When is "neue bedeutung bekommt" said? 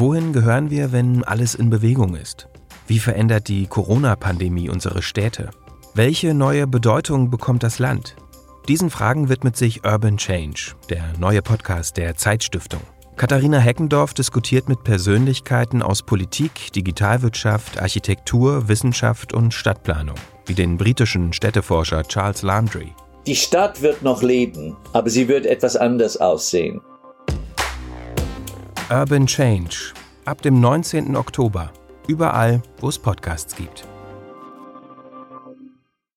6.34-7.64